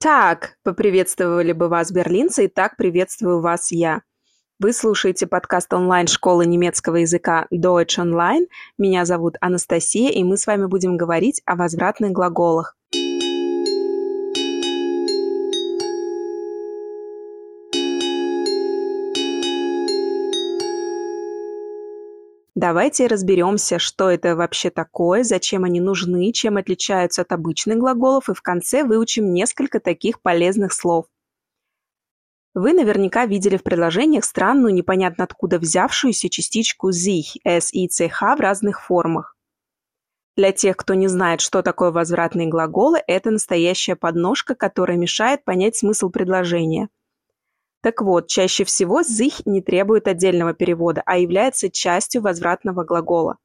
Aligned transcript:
Так, 0.00 0.58
поприветствовали 0.62 1.50
бы 1.50 1.68
вас 1.68 1.90
берлинцы, 1.90 2.44
и 2.44 2.48
так 2.48 2.76
приветствую 2.76 3.40
вас 3.40 3.72
я. 3.72 4.02
Вы 4.60 4.72
слушаете 4.72 5.26
подкаст 5.26 5.74
онлайн-школы 5.74 6.46
немецкого 6.46 6.96
языка 6.96 7.48
Deutsch 7.52 7.98
Online. 7.98 8.46
Меня 8.78 9.04
зовут 9.04 9.34
Анастасия, 9.40 10.10
и 10.10 10.22
мы 10.22 10.36
с 10.36 10.46
вами 10.46 10.66
будем 10.66 10.96
говорить 10.96 11.42
о 11.46 11.56
возвратных 11.56 12.12
глаголах. 12.12 12.76
Давайте 22.58 23.06
разберемся, 23.06 23.78
что 23.78 24.10
это 24.10 24.34
вообще 24.34 24.70
такое, 24.70 25.22
зачем 25.22 25.62
они 25.62 25.78
нужны, 25.78 26.32
чем 26.32 26.56
отличаются 26.56 27.22
от 27.22 27.30
обычных 27.30 27.78
глаголов, 27.78 28.28
и 28.28 28.34
в 28.34 28.42
конце 28.42 28.82
выучим 28.82 29.32
несколько 29.32 29.78
таких 29.78 30.20
полезных 30.20 30.72
слов. 30.72 31.06
Вы 32.54 32.72
наверняка 32.72 33.26
видели 33.26 33.56
в 33.56 33.62
предложениях 33.62 34.24
странную, 34.24 34.74
непонятно 34.74 35.22
откуда 35.22 35.60
взявшуюся 35.60 36.28
частичку 36.28 36.90
sich, 36.90 37.38
s 37.44 37.72
и 37.72 37.86
ch 37.86 38.36
в 38.36 38.40
разных 38.40 38.82
формах. 38.82 39.36
Для 40.36 40.50
тех, 40.50 40.76
кто 40.76 40.94
не 40.94 41.06
знает, 41.06 41.40
что 41.40 41.62
такое 41.62 41.92
возвратные 41.92 42.48
глаголы, 42.48 43.00
это 43.06 43.30
настоящая 43.30 43.94
подножка, 43.94 44.56
которая 44.56 44.96
мешает 44.96 45.44
понять 45.44 45.76
смысл 45.76 46.10
предложения– 46.10 46.88
так 47.80 48.02
вот, 48.02 48.26
чаще 48.28 48.64
всего 48.64 49.00
«sich» 49.00 49.42
не 49.44 49.62
требует 49.62 50.08
отдельного 50.08 50.52
перевода, 50.52 51.02
а 51.06 51.18
является 51.18 51.70
частью 51.70 52.22
возвратного 52.22 52.84
глагола. 52.84 53.38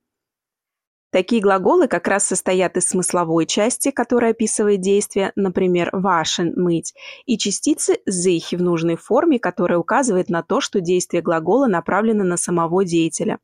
Такие 1.12 1.44
глаголы 1.44 1.88
как 1.88 2.08
раз 2.08 2.26
состоят 2.26 2.76
из 2.76 2.88
смысловой 2.88 3.46
части, 3.46 3.92
которая 3.92 4.32
описывает 4.32 4.82
действие, 4.82 5.32
например, 5.36 5.92
waschen– 5.94 6.54
мыть, 6.56 6.96
и 7.28 7.38
частицы 7.38 8.00
sich 8.10 8.58
в 8.58 8.62
нужной 8.64 8.96
форме, 8.96 9.38
которая 9.38 9.78
указывает 9.78 10.30
на 10.30 10.42
то, 10.42 10.60
что 10.60 10.82
действие 10.82 11.22
глагола 11.22 11.68
направлено 11.68 12.24
на 12.24 12.36
самого 12.36 12.84
деятеля. 12.84 13.38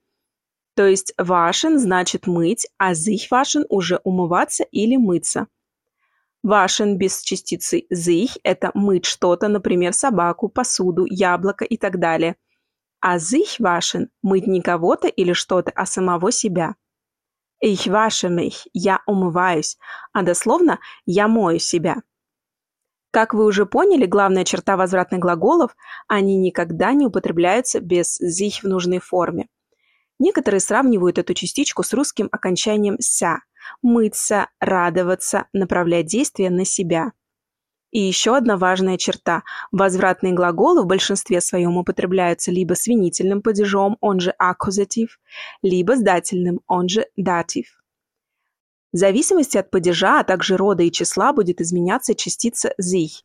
То 0.75 0.88
есть 0.88 1.13
waschen 1.19 1.78
значит 1.78 2.25
мыть, 2.25 2.66
а 2.80 2.94
sich 2.94 3.30
waschen 3.31 3.66
уже 3.69 4.00
умываться 4.03 4.63
или 4.63 4.97
мыться. 4.97 5.45
Waschen 6.43 6.97
без 6.97 7.21
частицы 7.21 7.85
sich– 7.91 8.39
это 8.43 8.71
мыть 8.73 9.05
что-то, 9.05 9.49
например, 9.49 9.93
собаку, 9.93 10.47
посуду, 10.47 11.05
яблоко 11.05 11.65
и 11.65 11.77
так 11.77 11.99
далее. 11.99 12.37
А 13.01 13.17
sich 13.17 13.59
waschen– 13.59 14.07
мыть 14.21 14.47
не 14.47 14.61
кого-то 14.61 15.07
или 15.07 15.33
что-то, 15.33 15.71
а 15.71 15.85
самого 15.85 16.31
себя. 16.31 16.75
Ich 17.61 17.87
wasche 17.87 18.29
mich– 18.29 18.67
я 18.73 19.01
умываюсь, 19.05 19.77
а 20.13 20.21
дословно 20.21 20.79
«я 21.05 21.27
мою 21.27 21.59
себя». 21.59 21.97
Как 23.11 23.33
вы 23.33 23.45
уже 23.45 23.65
поняли, 23.65 24.05
главная 24.05 24.45
черта 24.45 24.77
возвратных 24.77 25.19
глаголов– 25.19 25.75
они 26.07 26.37
никогда 26.37 26.93
не 26.93 27.05
употребляются 27.05 27.81
без 27.81 28.21
sich 28.21 28.61
в 28.61 28.63
нужной 28.63 28.99
форме. 28.99 29.49
Некоторые 30.19 30.61
сравнивают 30.61 31.17
эту 31.17 31.33
частичку 31.33 31.83
с 31.83 31.91
русским 31.91 32.29
окончанием 32.31 32.97
«ся», 32.99 33.39
мыться, 33.81 34.48
радоваться, 34.59 35.45
направлять 35.53 36.08
действия 36.08 36.50
на 36.50 36.66
себя. 36.66 37.14
И 37.92 38.00
еще 38.00 38.38
одна 38.38 38.56
важная 38.56 38.98
черта. 38.98 39.44
Возвратные 39.72 40.34
глаголы 40.34 40.84
в 40.84 40.86
большинстве 40.86 41.42
своем 41.42 41.78
употребляются 41.78 42.52
либо 42.52 42.75
с 42.75 42.86
винительным 42.86 43.42
падежом, 43.42 43.97
он 44.00 44.20
же 44.20 44.31
аккузатив, 44.38 45.20
либо 45.64 45.95
с 45.95 46.02
дательным, 46.02 46.62
он 46.67 46.88
же 46.88 47.08
датив. 47.17 47.80
В 48.92 48.97
зависимости 48.97 49.58
от 49.58 49.70
падежа, 49.70 50.20
а 50.20 50.23
также 50.23 50.58
рода 50.58 50.84
и 50.84 50.92
числа 50.92 51.34
будет 51.34 51.62
изменяться 51.62 52.16
частица 52.16 52.73
sich. 52.81 53.23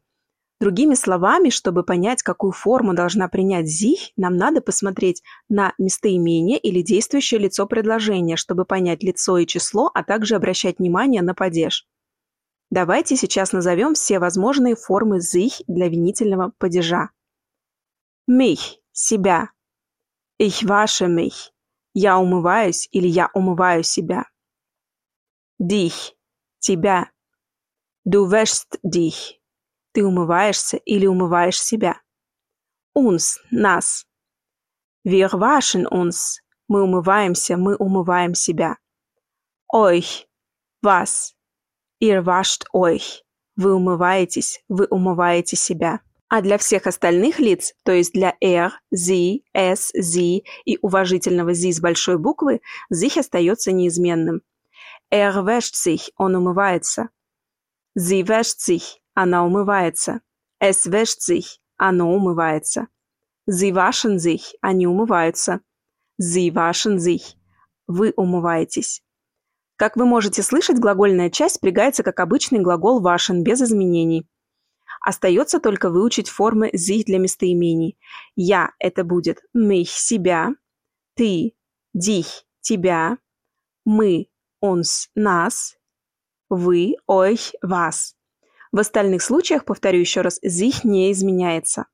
Другими 0.65 0.95
словами, 0.95 1.51
чтобы 1.51 1.83
понять, 1.83 2.23
какую 2.23 2.53
форму 2.53 2.95
должна 2.95 3.29
принять 3.29 3.67
«sich», 3.67 4.13
нам 4.17 4.39
надо 4.39 4.63
посмотреть 4.63 5.23
на 5.51 5.75
местоимение 5.77 6.59
или 6.59 6.81
действующее 6.81 7.39
лицо 7.39 7.67
предложения, 7.67 8.37
чтобы 8.37 8.65
понять 8.65 9.03
лицо 9.03 9.37
и 9.37 9.47
число, 9.47 9.91
а 9.93 10.03
также 10.03 10.37
обращать 10.37 10.79
внимание 10.79 11.21
на 11.21 11.35
падеж. 11.35 11.87
Давайте 12.71 13.15
сейчас 13.15 13.53
назовем 13.53 13.93
все 13.93 14.19
возможные 14.19 14.75
формы 14.75 15.19
«sich» 15.19 15.63
для 15.67 15.91
винительного 15.91 16.55
падежа. 16.57 17.11
Mich– 18.27 18.79
себя. 18.91 19.51
Ich 20.41 20.67
wasche 20.67 21.09
mich. 21.09 21.53
Я 21.93 22.19
умываюсь 22.19 22.89
или 22.91 23.07
я 23.07 23.29
умываю 23.35 23.83
себя. 23.83 24.25
Dich– 25.61 26.17
тебя. 26.59 27.11
Du 28.07 28.31
wäschst 28.31 28.79
dich. 28.83 29.44
Ты 29.95 30.05
умываешься 30.05 30.77
или 30.77 31.07
умываешь 31.07 31.63
себя. 31.63 32.01
Uns– 32.95 33.39
нас. 33.53 34.07
Wir 35.05 35.31
waschen 35.33 35.87
uns. 35.87 36.41
Мы 36.67 36.83
умываемся, 36.83 37.57
мы 37.57 37.77
умываем 37.77 38.35
себя. 38.35 38.77
Euch– 39.73 40.27
вас. 40.83 41.37
Ihr 42.01 42.27
wascht 42.27 42.65
euch. 42.73 43.25
Вы 43.55 43.73
умываетесь, 43.73 44.65
вы 44.69 44.87
умываете 44.87 45.55
себя. 45.57 46.01
А 46.29 46.41
для 46.43 46.59
всех 46.59 46.89
остальных 46.89 47.39
лиц, 47.39 47.73
то 47.85 47.93
есть 47.93 48.15
для 48.15 48.35
er, 48.41 48.73
sie, 48.91 49.45
es, 49.53 49.93
sie 49.95 50.43
и 50.65 50.77
уважительного 50.83 51.55
sie 51.55 51.71
с 51.71 51.81
большой 51.81 52.19
буквы, 52.19 52.63
sich 52.91 53.17
остается 53.17 53.71
неизменным. 53.71 54.43
Er 55.09 55.47
wäscht 55.47 55.77
sich, 55.77 56.13
он 56.17 56.35
умывается. 56.35 57.11
Sie 57.95 58.27
wäscht 58.27 58.59
sich, 58.59 59.01
она 59.15 59.45
умывается. 59.47 60.21
Es 60.59 60.91
wäscht 60.91 61.21
sich. 61.21 61.61
Оно 61.77 62.15
умывается. 62.15 62.89
Sie 63.47 63.75
waschen 63.75 64.19
sich. 64.19 64.57
Они 64.61 64.87
умываются. 64.87 65.61
Sie 66.19 66.55
waschen 66.55 66.99
sich. 66.99 67.37
Вы 67.87 68.13
умываетесь. 68.17 69.03
Как 69.77 69.97
вы 69.97 70.07
можете 70.07 70.43
слышать, 70.43 70.79
глагольная 70.79 71.31
часть 71.31 71.57
спрягается 71.57 72.03
как 72.03 72.21
обычный 72.21 72.61
глагол 72.61 73.03
waschen 73.03 73.43
без 73.43 73.61
изменений. 73.61 74.29
Остается 75.01 75.61
только 75.61 75.91
выучить 75.91 76.29
формы 76.29 76.71
sich 76.73 77.05
для 77.05 77.19
местоимений. 77.19 77.99
Я– 78.37 78.73
это 78.79 79.05
будет 79.05 79.43
mich– 79.53 79.89
себя, 79.99 80.55
ты– 81.15 81.55
dich– 81.95 82.47
тебя, 82.61 83.19
мы– 83.85 84.29
uns– 84.63 85.09
нас, 85.15 85.77
вы– 86.49 86.97
euch– 87.07 87.55
вас. 87.63 88.17
В 88.75 88.81
остальных 88.81 89.23
случаях, 89.23 89.65
повторю 89.65 90.01
еще 90.01 90.23
раз, 90.23 90.41
sich 90.43 90.81
не 90.83 91.13
изменяется. 91.13 91.87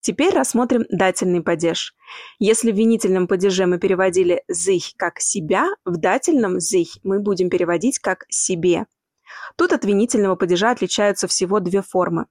Теперь 0.00 0.34
рассмотрим 0.34 0.84
дательный 0.90 1.42
падеж. 1.42 1.94
Если 2.38 2.70
в 2.70 2.76
винительном 2.76 3.26
падеже 3.26 3.64
мы 3.64 3.78
переводили 3.78 4.42
sich 4.52 4.92
как 4.98 5.20
«себя», 5.20 5.68
в 5.86 5.96
дательном 5.96 6.58
sich 6.58 7.00
мы 7.02 7.20
будем 7.20 7.48
переводить 7.48 7.98
как 7.98 8.26
«себе». 8.28 8.84
Тут 9.56 9.72
от 9.72 9.86
винительного 9.86 10.36
падежа 10.36 10.70
отличаются 10.70 11.28
всего 11.28 11.60
две 11.60 11.80
формы. 11.80 12.26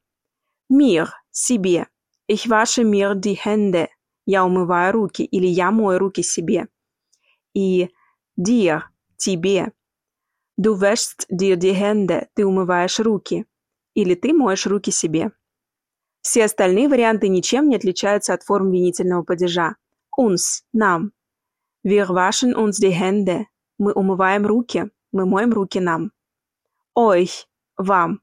Mir– 0.71 1.07
себе. 1.31 1.87
Ich 2.27 2.47
wasche 2.47 2.83
mir 2.83 3.15
die 3.15 3.33
Hände. 3.43 3.87
Я 4.27 4.45
умываю 4.45 4.93
руки 4.93 5.23
или 5.23 5.47
я 5.47 5.71
мою 5.71 5.97
руки 5.97 6.21
себе. 6.21 6.67
И 7.55 7.89
dir– 8.39 8.83
тебе. 9.17 9.71
Du 10.55 10.79
wäschst 10.79 11.25
dir 11.31 11.57
die 11.57 11.73
Hände. 11.73 12.27
Ты 12.35 12.45
умываешь 12.45 12.99
руки 12.99 13.47
или 13.95 14.13
ты 14.13 14.33
моешь 14.33 14.67
руки 14.67 14.91
себе. 14.91 15.31
Все 16.21 16.45
остальные 16.45 16.89
варианты 16.89 17.27
ничем 17.27 17.69
не 17.69 17.75
отличаются 17.75 18.33
от 18.33 18.43
форм 18.43 18.71
винительного 18.71 19.23
падежа. 19.23 19.75
Uns– 20.17 20.63
нам. 20.73 21.11
Wir 21.83 22.07
waschen 22.09 22.55
uns 22.55 22.79
die 22.79 22.91
Hände. 22.91 23.45
Мы 23.77 23.93
умываем 23.93 24.45
руки. 24.45 24.91
Мы 25.11 25.25
моем 25.25 25.53
руки 25.53 25.79
нам. 25.79 26.11
Euch– 26.95 27.47
вам. 27.77 28.21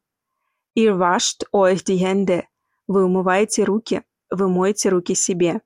Ihr 0.74 0.98
wascht 0.98 1.44
euch 1.52 1.84
die 1.84 1.96
Hände. 1.96 2.44
Вы 2.86 3.04
умываете 3.04 3.64
руки. 3.64 4.02
Вы 4.30 4.48
моете 4.48 4.88
руки 4.88 5.14
себе. 5.14 5.60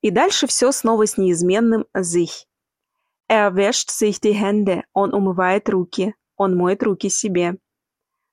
И 0.00 0.10
дальше 0.10 0.46
все 0.46 0.72
снова 0.72 1.06
с 1.06 1.16
неизменным 1.16 1.86
sich. 1.94 2.48
Er 3.28 3.54
wäscht 3.54 3.90
sich 3.90 4.20
die 4.20 4.32
Hände. 4.32 4.82
Он 4.92 5.14
умывает 5.14 5.68
руки. 5.68 6.14
Он 6.36 6.56
моет 6.56 6.82
руки 6.82 7.08
себе. 7.08 7.58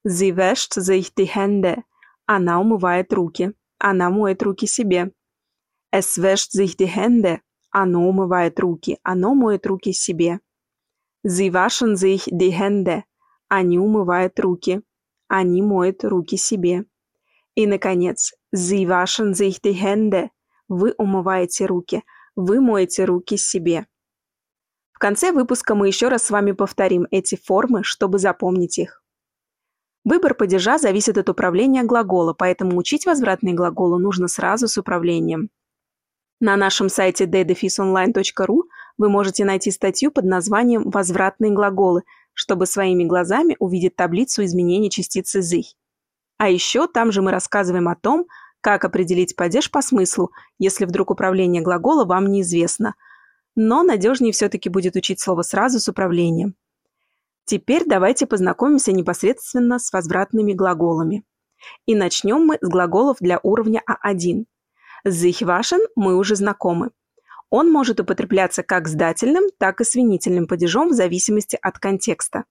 Sie 0.03 0.35
wäscht 0.35 0.73
sich 0.73 1.13
die 1.13 1.25
Hände. 1.25 1.83
Она 2.25 2.59
умывает 2.59 3.11
руки. 3.13 3.53
Она 3.79 4.09
моет 4.09 4.43
руки 4.43 4.67
себе. 4.67 5.11
Es 5.91 6.21
wäscht 6.21 6.51
sich 6.51 6.77
die 6.77 6.85
Hände. 6.85 7.41
Оно 7.71 8.07
умывает 8.07 8.59
руки. 8.59 8.99
Оно 9.03 9.35
моет 9.35 9.65
руки 9.65 9.93
себе. 9.93 10.39
Sie 11.23 11.53
waschen 11.53 11.97
sich 11.97 12.29
die 12.31 12.51
Hände. 12.51 13.03
Они 13.47 13.77
умывают 13.79 14.39
руки. 14.39 14.81
Они 15.27 15.61
моют 15.61 16.03
руки 16.03 16.37
себе. 16.37 16.85
И, 17.55 17.67
наконец, 17.67 18.33
Sie 18.51 18.87
waschen 18.87 19.33
sich 19.33 19.61
die 19.61 19.73
Hände. 19.73 20.29
Вы 20.67 20.93
умываете 20.97 21.65
руки. 21.65 22.03
Вы 22.35 22.61
моете 22.61 23.05
руки 23.05 23.37
себе. 23.37 23.87
В 24.93 24.99
конце 24.99 25.31
выпуска 25.31 25.75
мы 25.75 25.87
еще 25.87 26.07
раз 26.07 26.23
с 26.23 26.29
вами 26.29 26.51
повторим 26.51 27.07
эти 27.11 27.35
формы, 27.35 27.83
чтобы 27.83 28.19
запомнить 28.19 28.77
их. 28.77 29.03
Выбор 30.09 30.33
падежа 30.33 30.79
зависит 30.79 31.19
от 31.19 31.29
управления 31.29 31.83
глагола, 31.83 32.33
поэтому 32.33 32.75
учить 32.77 33.05
возвратные 33.05 33.53
глаголы 33.53 33.99
нужно 33.99 34.27
сразу 34.27 34.67
с 34.67 34.75
управлением. 34.75 35.51
На 36.39 36.57
нашем 36.57 36.89
сайте 36.89 37.25
ddefisonline.ru 37.25 38.61
вы 38.97 39.09
можете 39.09 39.45
найти 39.45 39.69
статью 39.69 40.09
под 40.09 40.25
названием 40.25 40.89
«Возвратные 40.89 41.51
глаголы», 41.51 42.01
чтобы 42.33 42.65
своими 42.65 43.03
глазами 43.03 43.55
увидеть 43.59 43.95
таблицу 43.95 44.43
изменений 44.45 44.89
частицы 44.89 45.43
«зых». 45.43 45.75
А 46.39 46.49
еще 46.49 46.87
там 46.87 47.11
же 47.11 47.21
мы 47.21 47.29
рассказываем 47.29 47.87
о 47.87 47.95
том, 47.95 48.25
как 48.61 48.85
определить 48.85 49.35
падеж 49.35 49.69
по 49.69 49.83
смыслу, 49.83 50.31
если 50.57 50.85
вдруг 50.85 51.11
управление 51.11 51.61
глагола 51.61 52.05
вам 52.05 52.31
неизвестно. 52.31 52.95
Но 53.55 53.83
надежнее 53.83 54.33
все-таки 54.33 54.69
будет 54.69 54.95
учить 54.95 55.19
слово 55.19 55.43
сразу 55.43 55.79
с 55.79 55.87
управлением. 55.87 56.55
Теперь 57.49 57.81
давайте 57.83 58.27
познакомимся 58.27 58.91
непосредственно 58.91 59.79
с 59.79 59.91
возвратными 59.91 60.53
глаголами. 60.53 61.23
И 61.87 61.95
начнем 61.95 62.45
мы 62.45 62.59
с 62.61 62.69
глаголов 62.69 63.17
для 63.21 63.39
уровня 63.41 63.81
А1. 63.89 64.45
Sich 65.07 65.79
мы 65.95 66.15
уже 66.15 66.35
знакомы. 66.35 66.91
Он 67.49 67.71
может 67.71 67.99
употребляться 67.99 68.61
как 68.61 68.87
с 68.87 68.93
дательным, 68.93 69.45
так 69.57 69.81
и 69.81 69.83
с 69.83 69.95
винительным 69.95 70.45
падежом 70.45 70.89
в 70.89 70.93
зависимости 70.93 71.57
от 71.59 71.79
контекста. 71.79 72.43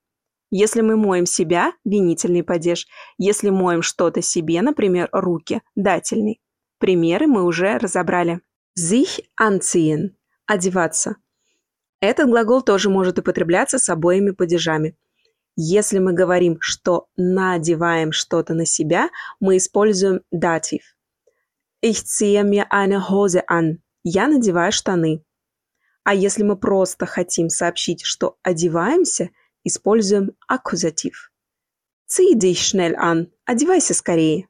Если 0.50 0.80
мы 0.80 0.96
моем 0.96 1.26
себя– 1.26 1.74
винительный 1.84 2.42
падеж. 2.42 2.88
Если 3.18 3.50
моем 3.50 3.82
что-то 3.82 4.20
себе, 4.20 4.62
например, 4.62 5.10
руки– 5.12 5.62
дательный. 5.76 6.40
Примеры 6.80 7.28
мы 7.28 7.44
уже 7.44 7.78
разобрали. 7.78 8.40
Sich 8.76 9.20
anziehen– 9.40 10.16
одеваться. 10.46 11.14
Этот 12.00 12.28
глагол 12.28 12.62
тоже 12.62 12.90
может 12.90 13.18
употребляться 13.18 13.78
с 13.78 13.88
обоими 13.88 14.30
падежами. 14.30 14.96
Если 15.56 15.98
мы 15.98 16.12
говорим, 16.12 16.58
что 16.60 17.08
надеваем 17.16 18.12
что-то 18.12 18.54
на 18.54 18.64
себя, 18.64 19.10
мы 19.40 19.56
используем 19.56 20.20
датив. 20.30 20.82
Ich 21.82 22.04
ziehe 22.06 22.44
mir 22.44 22.70
eine 22.70 23.08
Hose 23.08 23.42
an. 23.48 23.78
Я 24.04 24.28
надеваю 24.28 24.72
штаны. 24.72 25.24
А 26.04 26.14
если 26.14 26.42
мы 26.42 26.56
просто 26.56 27.06
хотим 27.06 27.48
сообщить, 27.48 28.02
что 28.04 28.38
одеваемся, 28.42 29.30
используем 29.64 30.36
аккузатив. 30.46 31.30
Zieh 32.08 32.34
dich 32.34 32.62
schnell 32.62 32.94
an. 32.94 33.30
Одевайся 33.44 33.94
скорее. 33.94 34.48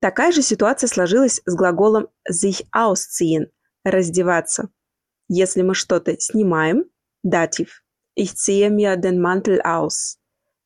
Такая 0.00 0.30
же 0.30 0.42
ситуация 0.42 0.88
сложилась 0.88 1.40
с 1.44 1.54
глаголом 1.54 2.08
sich 2.30 2.64
ausziehen– 2.70 3.50
раздеваться. 3.84 4.70
Если 5.28 5.62
мы 5.62 5.74
что-то 5.74 6.18
снимаем, 6.18 6.84
датив. 7.22 7.82
Ich 8.14 8.36
ziehe 8.36 8.70
mir 8.70 8.96
den 8.96 9.20
Mantel 9.20 9.60
aus. 9.62 10.18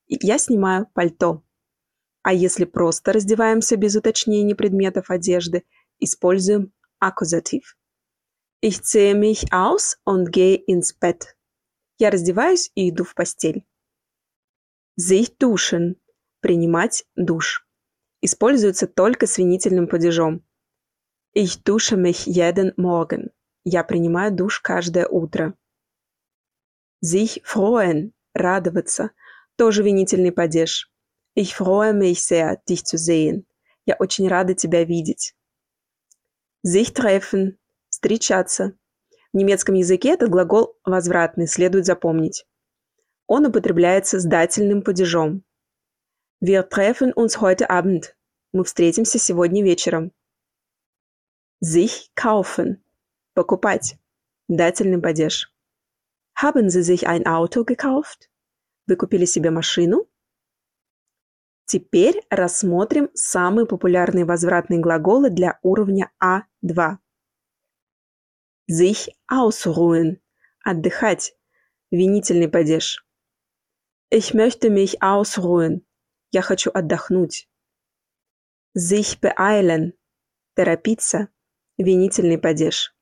Я 0.06 0.38
снимаю 0.38 0.86
пальто. 0.94 1.42
А 2.22 2.32
если 2.32 2.64
просто 2.64 3.12
раздеваемся 3.12 3.76
без 3.76 3.96
уточнения 3.96 4.54
предметов 4.54 5.10
одежды, 5.10 5.64
используем 5.98 6.72
аккузатив. 6.98 7.76
Ich 8.60 8.82
ziehe 8.82 9.14
mich 9.14 9.52
aus 9.52 9.96
und 10.04 10.30
gehe 10.30 10.56
ins 10.56 10.92
Bett. 10.92 11.34
Я 11.98 12.10
раздеваюсь 12.10 12.70
и 12.74 12.90
иду 12.90 13.04
в 13.04 13.14
постель. 13.14 13.66
Sich 14.98 15.36
duschen. 15.38 15.96
Принимать 16.40 17.04
душ. 17.16 17.66
Используется 18.20 18.86
только 18.86 19.26
с 19.26 19.38
винительным 19.38 19.88
падежом. 19.88 20.44
Ich 21.34 21.62
dusche 21.62 21.96
mich 21.96 22.26
jeden 22.26 22.74
Morgen. 22.76 23.30
Я 23.64 23.84
принимаю 23.84 24.32
душ 24.32 24.60
каждое 24.60 25.06
утро. 25.06 25.54
Sich 27.04 27.42
freuen– 27.44 28.12
радоваться. 28.34 29.10
Тоже 29.56 29.82
винительный 29.82 30.32
падеж. 30.32 30.90
Ich 31.34 31.54
freue 31.54 31.92
mich 31.92 32.22
sehr, 32.22 32.62
dich 32.66 32.84
zu 32.84 32.96
sehen. 32.96 33.46
Я 33.84 33.96
очень 33.98 34.28
рада 34.28 34.54
тебя 34.54 34.84
видеть. 34.84 35.34
Sich 36.64 36.92
treffen– 36.92 37.58
встречаться. 37.90 38.72
В 39.32 39.36
немецком 39.36 39.74
языке 39.74 40.14
этот 40.14 40.30
глагол 40.30 40.76
возвратный, 40.84 41.46
следует 41.46 41.86
запомнить. 41.86 42.46
Он 43.26 43.46
употребляется 43.46 44.18
с 44.18 44.24
дательным 44.24 44.82
падежом. 44.82 45.44
Wir 46.40 46.66
treffen 46.68 47.12
uns 47.14 47.40
heute 47.40 47.68
Abend. 47.68 48.14
Мы 48.52 48.64
встретимся 48.64 49.18
сегодня 49.18 49.62
вечером. 49.62 50.12
Sich 51.62 52.10
kaufen 52.14 52.82
Покупать. 53.34 53.98
Дательный 54.48 55.00
падеж. 55.00 55.54
Haben 56.34 56.70
Sie 56.70 56.82
sich 56.82 57.06
ein 57.06 57.26
Auto 57.26 57.64
gekauft? 57.64 58.28
Вы 58.86 58.96
купили 58.96 59.24
себе 59.24 59.50
машину? 59.50 60.08
Теперь 61.66 62.26
рассмотрим 62.30 63.10
самые 63.14 63.66
популярные 63.66 64.24
возвратные 64.24 64.80
глаголы 64.80 65.30
для 65.30 65.60
уровня 65.62 66.10
А2. 66.20 66.98
Sich 68.68 69.10
ausruhen– 69.28 70.20
отдыхать, 70.64 71.36
винительный 71.92 72.48
падеж. 72.48 73.06
Ich 74.10 74.34
möchte 74.34 74.70
mich 74.70 75.00
ausruhen– 75.00 75.86
я 76.32 76.42
хочу 76.42 76.70
отдохнуть. 76.72 77.48
Sich 78.74 79.20
beeilen– 79.20 79.92
торопиться, 80.54 81.28
винительный 81.76 82.38
падеж. 82.38 82.96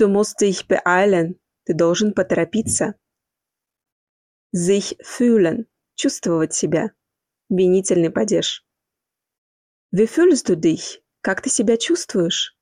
Du 0.00 0.08
musst 0.08 0.40
dich 0.40 0.66
beeilen. 0.66 1.38
Ты 1.66 1.74
должен 1.74 2.14
поторопиться. 2.14 2.98
Sich 4.50 4.96
fühlen. 5.02 5.68
Чувствовать 5.94 6.54
себя. 6.54 6.94
Винительный 7.50 8.10
падеж. 8.10 8.64
Wie 9.90 10.06
fühlst 10.06 10.48
du 10.48 10.56
dich? 10.56 11.04
Как 11.20 11.42
ты 11.42 11.50
себя 11.50 11.76
чувствуешь? 11.76 12.56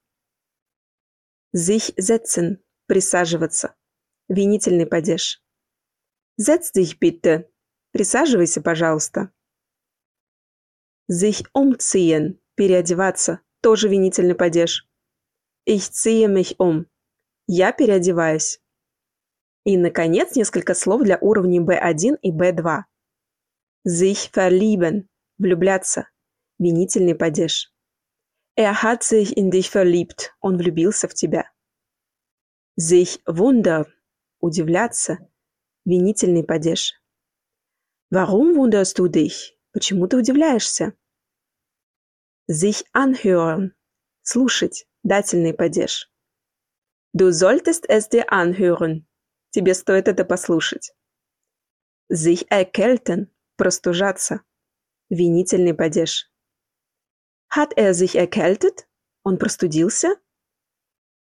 Sich 1.53 1.95
setzen. 1.97 2.65
Присаживаться. 2.89 3.77
Винительный 4.27 4.87
падеж. 4.87 5.41
Setz 6.39 6.73
dich 6.73 6.99
bitte. 6.99 7.49
Присаживайся, 7.93 8.61
пожалуйста. 8.61 9.33
Sich 11.07 11.45
umziehen. 11.53 12.41
Переодеваться. 12.57 13.43
Тоже 13.61 13.89
винительный 13.89 14.35
падеж. 14.35 14.89
Ich 15.65 15.93
ziehe 15.93 16.27
mich 16.27 16.59
um. 16.59 16.89
Я 17.51 17.73
переодеваюсь. 17.73 18.61
И, 19.65 19.79
наконец, 19.79 20.37
несколько 20.37 20.75
слов 20.75 21.03
для 21.03 21.17
уровней 21.19 21.61
B1 21.61 22.19
и 22.21 22.31
B2. 22.31 22.85
Sich 23.87 24.31
verlieben– 24.31 25.09
влюбляться. 25.39 26.11
Винительный 26.59 27.15
падеж. 27.15 27.73
Er 28.55 28.83
hat 28.83 29.03
sich 29.03 29.35
in 29.39 29.51
dich 29.51 29.71
verliebt. 29.71 30.35
Он 30.41 30.59
влюбился 30.59 31.09
в 31.09 31.15
тебя. 31.15 31.51
Sich 32.79 33.23
wundern– 33.25 33.87
удивляться. 34.41 35.17
Винительный 35.87 36.45
падеж. 36.45 37.01
Warum 38.11 38.57
wunderst 38.57 38.99
du 38.99 39.09
dich? 39.09 39.57
Почему 39.73 40.07
ты 40.07 40.19
удивляешься? 40.19 40.93
Sich 42.47 42.85
anhören– 42.93 43.75
слушать. 44.23 44.87
Дательный 45.03 45.55
падеж. 45.55 46.11
Du 47.13 47.33
solltest 47.33 47.89
es 47.89 48.09
dir 48.09 48.33
anhören. 48.33 49.07
Тебе 49.51 49.75
стоит 49.75 50.09
это 50.09 50.25
послушать. 50.25 50.93
Sich 52.09 52.51
erkälten. 52.51 53.35
Простужаться. 53.57 54.43
Винительный 55.09 55.75
падеж. 55.75 56.31
Hat 57.49 57.73
er 57.77 57.95
sich 57.95 58.15
erkältet? 58.15 58.87
Он 59.23 59.39
простудился? 59.39 60.17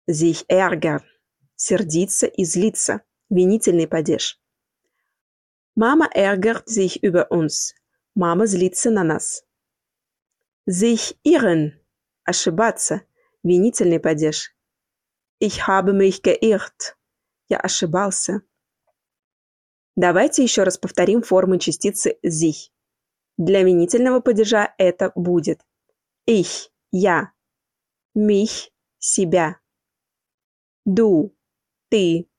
Sich 0.08 0.46
ärgern. 0.48 1.04
Сердиться 1.56 2.28
и 2.28 2.46
злиться. 2.46 3.02
Винительный 3.30 3.88
падеж. 3.88 4.40
Мама 5.76 6.10
ärgert 6.14 6.68
sich 6.70 7.04
über 7.04 7.32
uns. 7.32 7.74
Мама 8.14 8.46
злится 8.46 8.92
на 8.92 9.04
нас. 9.04 9.46
Sich 10.68 11.18
irren. 11.24 11.74
Ошибаться. 12.24 13.02
Винительный 13.44 14.00
падеж. 14.00 14.54
Ich 15.42 15.66
habe 15.68 15.94
mich 15.94 16.22
geirrt. 16.22 16.96
Я 17.50 17.58
ошибался. 17.58 18.44
Давайте 19.96 20.44
еще 20.44 20.64
раз 20.64 20.78
повторим 20.78 21.24
формы 21.24 21.58
частицы 21.58 22.20
sich. 22.24 22.72
Для 23.38 23.64
винительного 23.64 24.20
падежа 24.20 24.74
это 24.78 25.12
будет 25.16 25.66
ich– 26.28 26.72
я, 26.92 27.34
mich– 28.14 28.72
себя, 29.00 29.60
du– 30.86 31.36
ты, 31.90 32.30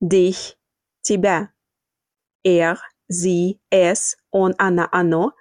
dich– 0.00 0.58
тебя, 1.02 1.52
er– 2.42 2.78
sie, 3.08 3.60
es, 3.70 4.16
он, 4.30 4.54
она, 4.58 4.88
оно, 4.90 5.32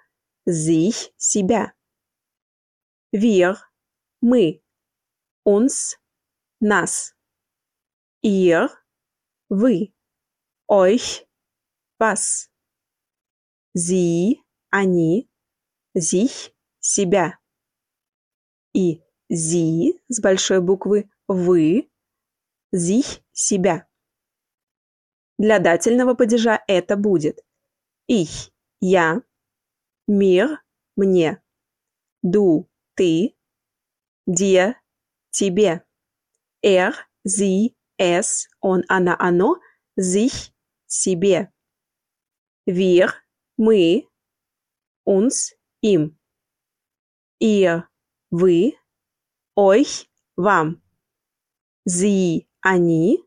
sich– 0.46 1.14
себя, 1.18 1.74
wir– 3.12 3.58
мы, 4.22 4.62
uns 5.44 5.98
нас. 6.66 7.16
Ihr, 8.22 8.70
вы. 9.50 9.94
Euch, 10.68 11.28
was. 12.00 12.50
Sie, 13.74 14.42
они, 14.72 15.30
sich– 15.94 16.56
себя. 16.80 17.40
И 18.74 19.04
sie 19.30 20.02
с 20.08 20.20
большой 20.22 20.62
буквы 20.62 21.10
вы, 21.28 21.92
sich– 22.74 23.24
себя. 23.32 23.88
Для 25.38 25.60
дательного 25.60 26.16
падежа 26.16 26.64
это 26.68 26.96
будет 26.96 27.46
ich– 28.08 28.54
я, 28.82 29.22
mir– 30.08 30.60
мне, 30.96 31.42
du– 32.24 32.70
ты, 32.96 33.36
dir– 34.26 34.76
тебе, 35.32 35.85
er– 36.66 36.94
sie, 37.24 37.76
es, 37.98 38.50
он, 38.60 38.84
она, 38.88 39.16
оно, 39.20 39.58
sich– 39.96 40.52
себе, 40.88 41.54
wir– 42.66 43.14
мы, 43.58 44.08
uns– 45.06 45.56
им, 45.82 46.18
ihr– 47.40 47.88
вы, 48.32 48.74
euch– 49.56 50.10
вам, 50.36 50.82
sie– 51.86 52.48
они, 52.62 53.24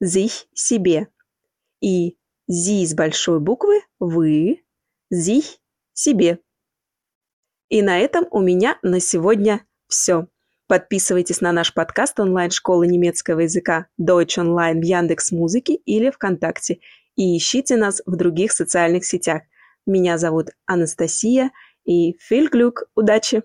sich– 0.00 0.48
себе 0.54 1.12
и 1.82 2.16
«зи» 2.46 2.86
с 2.86 2.94
большой 2.94 3.40
буквы 3.40 3.82
«вы», 3.98 4.64
«sich»– 5.12 5.58
«себе». 5.92 6.40
И 7.68 7.82
на 7.82 7.98
этом 7.98 8.26
у 8.30 8.40
меня 8.40 8.78
на 8.82 9.00
сегодня 9.00 9.66
все. 9.88 10.28
Подписывайтесь 10.68 11.40
на 11.40 11.52
наш 11.52 11.74
подкаст 11.74 12.18
онлайн-школы 12.20 12.86
немецкого 12.86 13.40
языка 13.40 13.86
Deutsch 14.00 14.38
Online 14.38 14.80
в 14.80 14.84
Яндекс 14.84 15.32
Музыке 15.32 15.74
или 15.74 16.10
ВКонтакте 16.10 16.78
и 17.16 17.36
ищите 17.36 17.76
нас 17.76 18.02
в 18.06 18.16
других 18.16 18.52
социальных 18.52 19.04
сетях. 19.04 19.42
Меня 19.86 20.18
зовут 20.18 20.50
Анастасия 20.66 21.50
и 21.84 22.16
Glück, 22.30 22.84
удачи! 22.94 23.42